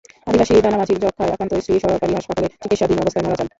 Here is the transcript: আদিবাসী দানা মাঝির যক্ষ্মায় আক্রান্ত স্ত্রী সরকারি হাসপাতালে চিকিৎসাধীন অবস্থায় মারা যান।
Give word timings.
আদিবাসী 0.27 0.53
দানা 0.57 0.77
মাঝির 0.77 1.01
যক্ষ্মায় 1.03 1.31
আক্রান্ত 1.33 1.53
স্ত্রী 1.55 1.73
সরকারি 1.85 2.13
হাসপাতালে 2.17 2.47
চিকিৎসাধীন 2.61 2.97
অবস্থায় 2.99 3.23
মারা 3.25 3.37
যান। 3.39 3.47